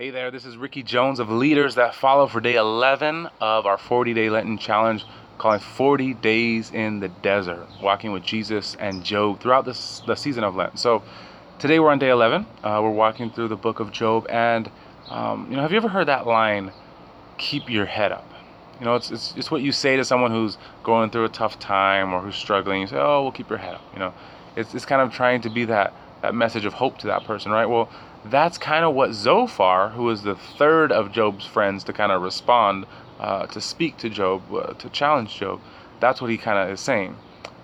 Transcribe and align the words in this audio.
Hey 0.00 0.10
there, 0.10 0.30
this 0.30 0.44
is 0.44 0.56
Ricky 0.56 0.84
Jones 0.84 1.18
of 1.18 1.28
Leaders 1.28 1.74
That 1.74 1.92
Follow 1.92 2.28
for 2.28 2.40
day 2.40 2.54
11 2.54 3.30
of 3.40 3.66
our 3.66 3.76
40 3.76 4.14
day 4.14 4.30
Lenten 4.30 4.56
challenge 4.56 5.04
calling 5.38 5.58
40 5.58 6.14
Days 6.14 6.70
in 6.70 7.00
the 7.00 7.08
Desert, 7.08 7.66
walking 7.82 8.12
with 8.12 8.22
Jesus 8.22 8.76
and 8.78 9.02
Job 9.02 9.40
throughout 9.40 9.64
this, 9.64 10.00
the 10.06 10.14
season 10.14 10.44
of 10.44 10.54
Lent. 10.54 10.78
So 10.78 11.02
today 11.58 11.80
we're 11.80 11.90
on 11.90 11.98
day 11.98 12.10
11. 12.10 12.46
Uh, 12.62 12.80
we're 12.80 12.92
walking 12.92 13.28
through 13.32 13.48
the 13.48 13.56
book 13.56 13.80
of 13.80 13.90
Job. 13.90 14.28
And, 14.30 14.70
um, 15.08 15.48
you 15.50 15.56
know, 15.56 15.62
have 15.62 15.72
you 15.72 15.78
ever 15.78 15.88
heard 15.88 16.06
that 16.06 16.28
line, 16.28 16.70
keep 17.36 17.68
your 17.68 17.86
head 17.86 18.12
up? 18.12 18.32
You 18.78 18.84
know, 18.84 18.94
it's, 18.94 19.10
it's, 19.10 19.34
it's 19.36 19.50
what 19.50 19.62
you 19.62 19.72
say 19.72 19.96
to 19.96 20.04
someone 20.04 20.30
who's 20.30 20.58
going 20.84 21.10
through 21.10 21.24
a 21.24 21.28
tough 21.28 21.58
time 21.58 22.14
or 22.14 22.20
who's 22.20 22.36
struggling. 22.36 22.82
You 22.82 22.86
say, 22.86 22.98
oh, 22.98 23.22
well, 23.22 23.32
keep 23.32 23.50
your 23.50 23.58
head 23.58 23.74
up. 23.74 23.82
You 23.94 23.98
know, 23.98 24.14
it's, 24.54 24.76
it's 24.76 24.86
kind 24.86 25.02
of 25.02 25.12
trying 25.12 25.40
to 25.40 25.50
be 25.50 25.64
that, 25.64 25.92
that 26.22 26.36
message 26.36 26.66
of 26.66 26.74
hope 26.74 26.98
to 26.98 27.08
that 27.08 27.24
person, 27.24 27.50
right? 27.50 27.66
Well, 27.66 27.90
that's 28.30 28.58
kind 28.58 28.84
of 28.84 28.94
what 28.94 29.12
Zophar, 29.12 29.90
who 29.90 30.08
is 30.10 30.22
the 30.22 30.34
third 30.34 30.92
of 30.92 31.12
Job's 31.12 31.46
friends 31.46 31.84
to 31.84 31.92
kind 31.92 32.12
of 32.12 32.22
respond, 32.22 32.86
uh, 33.20 33.46
to 33.46 33.60
speak 33.60 33.96
to 33.98 34.08
Job, 34.08 34.42
uh, 34.52 34.74
to 34.74 34.88
challenge 34.90 35.36
Job, 35.36 35.60
that's 36.00 36.20
what 36.20 36.30
he 36.30 36.38
kind 36.38 36.58
of 36.58 36.72
is 36.72 36.80
saying. 36.80 37.16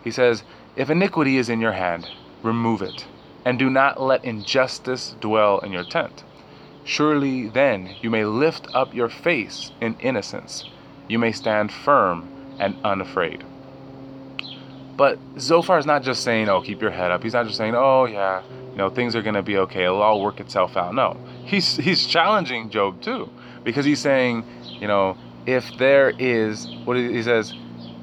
He 0.03 0.11
says, 0.11 0.43
If 0.77 0.91
iniquity 0.91 1.37
is 1.37 1.49
in 1.49 1.61
your 1.61 1.73
hand, 1.73 2.09
remove 2.43 2.83
it, 2.83 3.07
and 3.45 3.59
do 3.59 3.71
not 3.71 4.01
let 4.01 4.25
injustice 4.25 5.15
dwell 5.21 5.59
in 5.61 5.73
your 5.73 5.85
tent. 5.85 6.25
Surely 6.85 7.49
then 7.49 7.95
you 8.03 8.11
may 8.11 8.25
lift 8.25 8.67
up 8.75 8.95
your 8.95 9.09
face 9.09 9.73
in 9.81 9.97
innocence, 10.01 10.65
you 11.09 11.19
may 11.19 11.33
stand 11.33 11.73
firm 11.73 12.29
and 12.59 12.77
unafraid. 12.85 13.45
But 14.97 15.19
Zophar 15.39 15.79
is 15.79 15.87
not 15.87 16.03
just 16.03 16.23
saying, 16.23 16.49
oh, 16.49 16.61
keep 16.61 16.81
your 16.81 16.91
head 16.91 17.11
up. 17.11 17.23
He's 17.23 17.33
not 17.33 17.47
just 17.47 17.59
saying, 17.59 17.75
oh, 17.75 18.05
yeah, 18.05 18.43
you 18.75 18.79
know, 18.79 18.91
things 18.91 19.15
are 19.15 19.23
going 19.23 19.37
to 19.37 19.43
be 19.43 19.57
okay. 19.59 19.85
It'll 19.85 20.03
all 20.03 20.21
work 20.21 20.41
itself 20.41 20.77
out. 20.77 20.95
No, 20.95 21.17
he's, 21.45 21.77
he's 21.77 22.07
challenging 22.07 22.71
Job 22.71 23.01
too, 23.01 23.31
because 23.63 23.85
he's 23.85 24.01
saying, 24.01 24.45
you 24.81 24.89
know, 24.89 25.17
if 25.47 25.65
there 25.79 26.11
is, 26.19 26.67
what 26.85 26.97
he 26.97 27.23
says, 27.23 27.55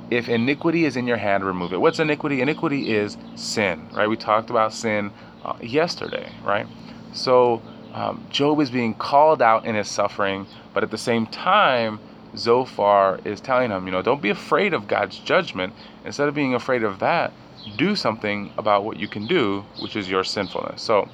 if 0.10 0.30
iniquity 0.30 0.86
is 0.86 0.96
in 0.96 1.08
your 1.08 1.18
hand, 1.18 1.44
remove 1.44 1.74
it. 1.74 1.82
What's 1.82 2.00
iniquity? 2.00 2.42
Iniquity 2.42 2.94
is 2.94 3.18
sin, 3.36 3.90
right? 3.94 4.08
We 4.08 4.16
talked 4.16 4.50
about 4.50 4.74
sin 4.74 5.12
uh, 5.44 5.58
yesterday, 5.62 6.32
right? 6.46 6.68
So 7.12 7.62
um, 7.94 8.26
Job 8.30 8.62
is 8.62 8.72
being 8.72 8.94
called 8.94 9.42
out 9.42 9.66
in 9.66 9.76
his 9.76 9.90
suffering, 9.90 10.48
but 10.74 10.84
at 10.84 10.92
the 10.92 10.98
same 10.98 11.26
time, 11.28 12.00
Zophar 12.38 13.20
is 13.26 13.42
telling 13.42 13.72
him, 13.72 13.86
you 13.86 13.92
know, 13.92 14.02
don't 14.02 14.22
be 14.22 14.30
afraid 14.30 14.74
of 14.74 14.88
God's 14.88 15.20
judgment. 15.20 15.74
Instead 16.06 16.30
of 16.30 16.34
being 16.34 16.54
afraid 16.54 16.84
of 16.84 17.00
that, 17.00 17.34
do 17.78 17.96
something 17.96 18.54
about 18.58 18.84
what 18.84 18.98
you 18.98 19.08
can 19.08 19.28
do, 19.28 19.64
which 19.80 19.96
is 19.96 20.10
your 20.10 20.24
sinfulness. 20.24 20.82
So, 20.82 21.08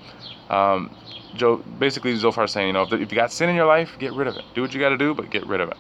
um, 0.50 0.96
Joe, 1.36 1.58
basically, 1.58 2.16
Zophar 2.16 2.48
saying, 2.48 2.68
you 2.68 2.74
know, 2.74 2.84
if, 2.84 2.94
if, 2.94 3.12
you 3.12 3.16
got 3.16 3.32
sin 3.32 3.50
in 3.50 3.56
your 3.56 3.66
life, 3.66 3.98
get 4.00 4.14
rid 4.14 4.28
of 4.28 4.36
it. 4.38 4.46
Do 4.56 4.62
what 4.62 4.74
you 4.74 4.80
got 4.80 4.90
to 4.90 4.98
do, 4.98 5.14
but 5.14 5.30
get 5.30 5.46
rid 5.46 5.62
of 5.62 5.70
it. 5.70 5.78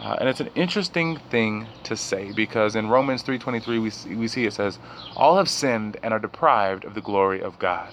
Uh, 0.00 0.16
and 0.20 0.28
it's 0.28 0.40
an 0.40 0.50
interesting 0.54 1.16
thing 1.30 1.66
to 1.82 1.96
say 1.96 2.30
because 2.30 2.76
in 2.76 2.88
Romans 2.88 3.24
3:23 3.24 3.82
we 3.82 3.90
see, 3.90 4.14
we 4.14 4.28
see 4.28 4.46
it 4.46 4.52
says, 4.52 4.78
"All 5.16 5.36
have 5.36 5.48
sinned 5.48 5.96
and 6.04 6.14
are 6.14 6.20
deprived 6.20 6.84
of 6.84 6.94
the 6.94 7.00
glory 7.00 7.42
of 7.42 7.58
God." 7.58 7.88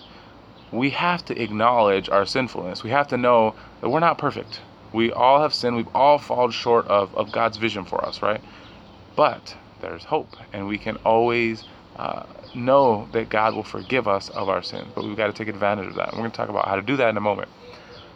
We 0.72 0.92
have 0.92 1.26
to 1.26 1.42
acknowledge 1.42 2.08
our 2.10 2.26
sinfulness. 2.26 2.84
We 2.84 2.92
have 2.92 3.08
to 3.08 3.18
know 3.18 3.56
that 3.82 3.90
we're 3.90 4.00
not 4.00 4.20
perfect. 4.20 4.62
We 4.94 5.12
all 5.12 5.42
have 5.42 5.54
sinned. 5.54 5.76
We've 5.76 5.96
all 5.96 6.20
fallen 6.20 6.52
short 6.52 6.88
of, 6.88 7.16
of 7.16 7.32
God's 7.32 7.58
vision 7.58 7.86
for 7.86 8.06
us, 8.06 8.22
right? 8.22 8.42
But 9.16 9.56
there's 9.82 10.04
hope, 10.06 10.36
and 10.54 10.68
we 10.68 10.78
can 10.78 10.98
always 10.98 11.64
uh, 11.96 12.24
know 12.54 13.08
that 13.12 13.30
God 13.30 13.56
will 13.56 13.64
forgive 13.64 14.08
us 14.08 14.30
of 14.30 14.50
our 14.50 14.62
sins. 14.62 14.88
But 14.94 15.06
we've 15.06 15.18
got 15.18 15.28
to 15.28 15.34
take 15.34 15.48
advantage 15.48 15.88
of 15.88 15.96
that. 15.96 16.10
And 16.10 16.18
we're 16.18 16.24
going 16.24 16.32
to 16.32 16.38
talk 16.38 16.50
about 16.50 16.68
how 16.68 16.76
to 16.76 16.82
do 16.82 16.96
that 16.98 17.10
in 17.10 17.18
a 17.18 17.22
moment. 17.22 17.50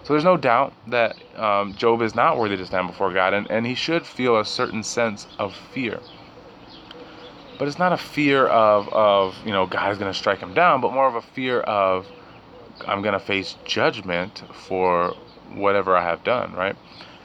So 0.04 0.14
there's 0.14 0.24
no 0.24 0.38
doubt 0.38 0.74
that 0.88 1.18
um, 1.38 1.76
Job 1.76 2.02
is 2.02 2.16
not 2.16 2.38
worthy 2.38 2.58
to 2.58 2.66
stand 2.66 2.88
before 2.88 3.14
God, 3.14 3.34
and, 3.34 3.50
and 3.52 3.66
he 3.66 3.76
should 3.76 4.06
feel 4.06 4.40
a 4.40 4.46
certain 4.46 4.82
sense 4.82 5.28
of 5.38 5.54
fear. 5.74 6.00
But 7.58 7.68
it's 7.68 7.78
not 7.78 7.92
a 7.92 7.98
fear 7.98 8.48
of, 8.48 8.88
of 8.90 9.36
you 9.46 9.52
know, 9.52 9.66
God 9.66 9.92
is 9.92 9.98
going 9.98 10.12
to 10.12 10.18
strike 10.18 10.40
him 10.40 10.54
down, 10.54 10.80
but 10.80 10.94
more 10.94 11.08
of 11.08 11.16
a 11.16 11.22
fear 11.22 11.60
of 11.62 12.08
I'm 12.88 13.02
going 13.02 13.14
to 13.14 13.20
face 13.20 13.56
judgment 13.66 14.44
for 14.54 15.16
whatever 15.54 15.98
I 15.98 16.04
have 16.04 16.24
done, 16.24 16.54
right? 16.54 16.76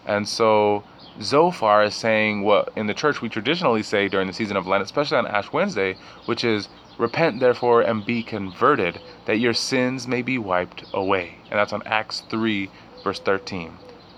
And 0.06 0.28
so 0.28 0.82
Zophar 1.22 1.84
is 1.84 1.94
saying 1.94 2.42
what 2.42 2.72
in 2.75 2.86
the 2.86 2.94
church 2.94 3.22
we 3.22 3.28
traditionally 3.28 3.82
say 3.82 4.08
during 4.08 4.26
the 4.26 4.32
season 4.32 4.56
of 4.56 4.66
Lent, 4.66 4.82
especially 4.82 5.19
on 5.19 5.26
Ash 5.26 5.52
Wednesday, 5.52 5.97
which 6.26 6.42
is 6.42 6.69
repent 6.98 7.41
therefore 7.41 7.82
and 7.82 8.04
be 8.04 8.22
converted, 8.22 9.00
that 9.26 9.38
your 9.38 9.53
sins 9.53 10.08
may 10.08 10.22
be 10.22 10.38
wiped 10.38 10.84
away. 10.92 11.36
And 11.50 11.58
that's 11.58 11.72
on 11.72 11.82
Acts 11.86 12.22
3, 12.28 12.69
verse 13.03 13.20
13. 13.20 13.72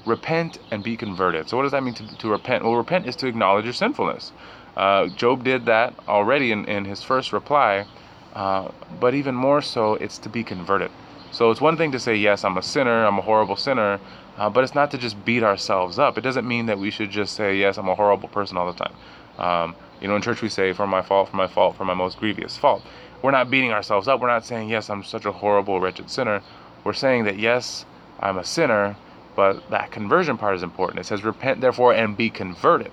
Repent 0.07 0.59
and 0.71 0.83
be 0.83 0.97
converted. 0.97 1.49
So, 1.49 1.57
what 1.57 1.65
does 1.65 1.73
that 1.73 1.83
mean 1.83 1.95
to, 1.95 2.17
to 2.17 2.29
repent? 2.29 2.65
Well, 2.65 2.77
repent 2.77 3.07
is 3.07 3.17
to 3.17 3.27
acknowledge 3.27 3.65
your 3.65 3.75
sinfulness. 3.75 4.33
Uh, 4.77 5.09
Job 5.09 5.43
did 5.43 5.67
that 5.67 5.95
already 6.07 6.53
in, 6.53 6.65
in 6.67 6.85
his 6.85 7.03
first 7.03 7.33
reply, 7.33 7.87
uh, 8.35 8.69
but 9.01 9.15
even 9.15 9.35
more 9.35 9.63
so, 9.63 9.95
it's 9.95 10.19
to 10.19 10.29
be 10.29 10.45
converted. 10.45 10.91
So 11.33 11.51
it's 11.51 11.61
one 11.61 11.77
thing 11.77 11.93
to 11.93 11.99
say, 11.99 12.17
yes, 12.17 12.45
I'm 12.45 12.57
a 12.57 12.63
sinner, 12.63 13.05
I'm 13.05 13.19
a 13.19 13.23
horrible 13.23 13.57
sinner, 13.57 14.01
uh, 14.39 14.49
but 14.51 14.65
it's 14.65 14.75
not 14.75 14.91
to 14.93 14.99
just 14.99 15.23
beat 15.25 15.43
ourselves 15.43 15.99
up. 15.99 16.17
It 16.17 16.23
doesn't 16.23 16.47
mean 16.47 16.67
that 16.67 16.79
we 16.79 16.91
should 16.91 17.11
just 17.11 17.35
say, 17.35 17.57
yes, 17.57 17.79
I'm 17.79 17.89
a 17.89 17.95
horrible 17.95 18.29
person 18.29 18.57
all 18.57 18.73
the 18.73 18.85
time. 18.85 18.95
Um, 19.39 19.77
you 20.01 20.09
know, 20.09 20.17
in 20.17 20.23
church 20.23 20.43
we 20.43 20.49
say, 20.49 20.73
for 20.73 20.87
my 20.87 21.03
fault, 21.03 21.29
for 21.29 21.37
my 21.37 21.47
fault, 21.47 21.77
for 21.77 21.85
my 21.85 21.95
most 21.95 22.19
grievous 22.19 22.57
fault. 22.57 22.83
We're 23.23 23.31
not 23.31 23.51
beating 23.51 23.73
ourselves 23.73 24.09
up. 24.09 24.21
We're 24.21 24.29
not 24.29 24.47
saying, 24.47 24.69
yes, 24.69 24.89
I'm 24.91 25.03
such 25.03 25.25
a 25.25 25.33
horrible, 25.33 25.81
wretched 25.81 26.11
sinner. 26.11 26.43
We're 26.85 26.93
saying 26.93 27.25
that, 27.25 27.39
yes, 27.39 27.85
I'm 28.21 28.39
a 28.39 28.45
sinner, 28.45 28.97
but 29.35 29.69
that 29.71 29.91
conversion 29.91 30.39
part 30.39 30.57
is 30.57 30.63
important. 30.63 31.01
It 31.01 31.07
says, 31.07 31.25
repent 31.25 31.61
therefore 31.61 31.95
and 31.95 32.17
be 32.17 32.31
converted. 32.31 32.93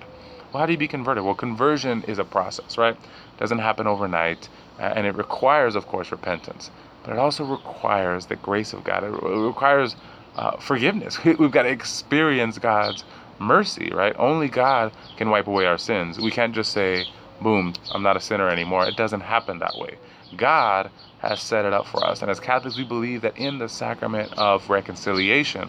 How 0.54 0.66
do 0.66 0.72
you 0.72 0.78
be 0.78 0.88
converted? 0.88 1.24
Well, 1.24 1.34
conversion 1.34 2.04
is 2.04 2.18
a 2.18 2.24
process, 2.24 2.78
right? 2.78 2.94
It 2.94 3.40
doesn't 3.40 3.58
happen 3.58 3.86
overnight, 3.86 4.48
and 4.78 5.06
it 5.06 5.14
requires, 5.16 5.76
of 5.76 5.86
course, 5.86 6.10
repentance 6.10 6.70
but 7.04 7.12
it 7.12 7.18
also 7.18 7.44
requires 7.44 8.26
the 8.26 8.36
grace 8.36 8.72
of 8.72 8.82
God. 8.82 9.04
It 9.04 9.10
requires 9.10 9.94
uh, 10.36 10.56
forgiveness. 10.56 11.22
We've 11.24 11.50
got 11.50 11.62
to 11.62 11.68
experience 11.68 12.58
God's 12.58 13.04
mercy, 13.38 13.90
right? 13.92 14.16
Only 14.18 14.48
God 14.48 14.92
can 15.16 15.30
wipe 15.30 15.46
away 15.46 15.66
our 15.66 15.78
sins. 15.78 16.18
We 16.18 16.30
can't 16.30 16.54
just 16.54 16.72
say, 16.72 17.06
boom, 17.42 17.74
I'm 17.92 18.02
not 18.02 18.16
a 18.16 18.20
sinner 18.20 18.48
anymore. 18.48 18.86
It 18.88 18.96
doesn't 18.96 19.20
happen 19.20 19.58
that 19.58 19.76
way. 19.76 19.98
God 20.36 20.90
has 21.18 21.40
set 21.40 21.64
it 21.64 21.72
up 21.72 21.86
for 21.86 22.04
us. 22.04 22.22
And 22.22 22.30
as 22.30 22.40
Catholics, 22.40 22.76
we 22.76 22.84
believe 22.84 23.20
that 23.20 23.36
in 23.36 23.58
the 23.58 23.68
sacrament 23.68 24.32
of 24.38 24.68
reconciliation, 24.70 25.68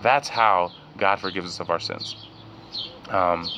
that's 0.00 0.28
how 0.28 0.72
God 0.96 1.16
forgives 1.16 1.48
us 1.48 1.60
of 1.60 1.70
our 1.70 1.80
sins. 1.80 2.16
Um, 3.10 3.48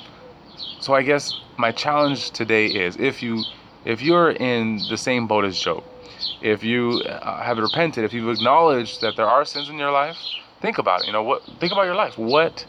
so 0.80 0.94
I 0.94 1.02
guess 1.02 1.34
my 1.58 1.72
challenge 1.72 2.30
today 2.30 2.66
is 2.66 2.96
if 2.96 3.22
you 3.22 3.44
if 3.84 4.02
you're 4.02 4.30
in 4.30 4.80
the 4.88 4.96
same 4.96 5.26
boat 5.26 5.44
as 5.44 5.58
Job, 5.58 5.84
if 6.42 6.62
you 6.64 7.02
uh, 7.06 7.42
have 7.42 7.58
repented, 7.58 8.04
if 8.04 8.12
you've 8.12 8.28
acknowledged 8.28 9.00
that 9.00 9.16
there 9.16 9.26
are 9.26 9.44
sins 9.44 9.68
in 9.68 9.78
your 9.78 9.90
life, 9.90 10.18
think 10.60 10.78
about 10.78 11.02
it. 11.02 11.06
You 11.06 11.12
know 11.12 11.22
what? 11.22 11.42
Think 11.60 11.72
about 11.72 11.84
your 11.84 11.94
life. 11.94 12.18
What 12.18 12.66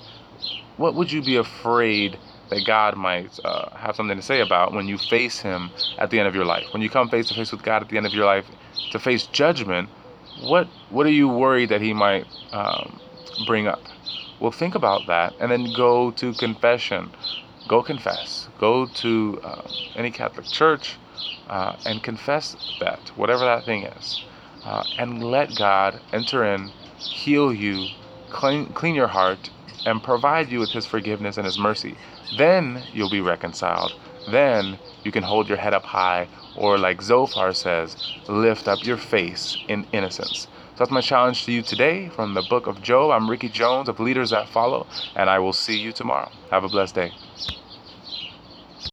what 0.77 0.95
would 0.95 1.11
you 1.11 1.21
be 1.21 1.37
afraid 1.37 2.17
that 2.49 2.65
God 2.65 2.97
might 2.97 3.39
uh, 3.45 3.69
have 3.77 3.95
something 3.95 4.17
to 4.17 4.23
say 4.23 4.41
about 4.41 4.73
when 4.73 4.87
you 4.87 4.97
face 4.97 5.39
Him 5.39 5.69
at 5.97 6.09
the 6.09 6.19
end 6.19 6.27
of 6.27 6.35
your 6.35 6.45
life? 6.45 6.65
When 6.73 6.81
you 6.81 6.89
come 6.89 7.09
face 7.09 7.27
to 7.29 7.33
face 7.33 7.51
with 7.51 7.63
God 7.63 7.81
at 7.81 7.89
the 7.89 7.97
end 7.97 8.05
of 8.05 8.13
your 8.13 8.25
life 8.25 8.45
to 8.91 8.99
face 8.99 9.25
judgment, 9.27 9.89
what 10.41 10.67
what 10.89 11.05
are 11.05 11.11
you 11.11 11.27
worried 11.29 11.69
that 11.69 11.81
He 11.81 11.93
might 11.93 12.25
um, 12.51 12.99
bring 13.45 13.67
up? 13.67 13.81
Well, 14.39 14.51
think 14.51 14.73
about 14.73 15.05
that, 15.07 15.35
and 15.39 15.51
then 15.51 15.71
go 15.73 16.11
to 16.11 16.33
confession. 16.33 17.11
Go 17.71 17.81
confess. 17.81 18.49
Go 18.57 18.85
to 18.85 19.39
uh, 19.45 19.61
any 19.95 20.11
Catholic 20.11 20.51
church 20.51 20.99
uh, 21.47 21.77
and 21.85 22.03
confess 22.03 22.53
that, 22.81 23.13
whatever 23.15 23.45
that 23.45 23.63
thing 23.63 23.85
is, 23.85 24.19
uh, 24.65 24.83
and 24.97 25.23
let 25.31 25.55
God 25.55 26.01
enter 26.11 26.43
in, 26.43 26.73
heal 27.13 27.53
you, 27.53 27.87
clean, 28.29 28.73
clean 28.73 28.93
your 28.93 29.07
heart, 29.07 29.51
and 29.85 30.03
provide 30.03 30.51
you 30.51 30.59
with 30.59 30.71
His 30.71 30.85
forgiveness 30.85 31.37
and 31.37 31.45
His 31.45 31.57
mercy. 31.57 31.95
Then 32.37 32.83
you'll 32.93 33.09
be 33.09 33.21
reconciled. 33.21 33.93
Then 34.27 34.77
you 35.03 35.11
can 35.11 35.23
hold 35.23 35.47
your 35.49 35.57
head 35.57 35.73
up 35.73 35.85
high, 35.85 36.27
or 36.55 36.77
like 36.77 37.01
Zophar 37.01 37.53
says, 37.53 37.97
lift 38.27 38.67
up 38.67 38.85
your 38.85 38.97
face 38.97 39.57
in 39.67 39.85
innocence. 39.91 40.41
So 40.41 40.75
that's 40.77 40.91
my 40.91 41.01
challenge 41.01 41.45
to 41.45 41.51
you 41.51 41.61
today 41.61 42.09
from 42.09 42.33
the 42.33 42.41
book 42.41 42.67
of 42.67 42.81
Job. 42.81 43.11
I'm 43.11 43.29
Ricky 43.29 43.49
Jones 43.49 43.89
of 43.89 43.99
Leaders 43.99 44.29
That 44.29 44.47
Follow, 44.47 44.87
and 45.15 45.29
I 45.29 45.39
will 45.39 45.53
see 45.53 45.77
you 45.77 45.91
tomorrow. 45.91 46.31
Have 46.49 46.63
a 46.63 46.69
blessed 46.69 46.95
day. 46.95 47.13